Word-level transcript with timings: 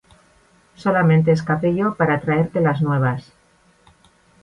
solamente 0.73 1.31
escapé 1.31 1.75
yo 1.75 1.93
para 1.93 2.19
traerte 2.19 2.59
las 2.59 2.81
nuevas. 2.81 3.31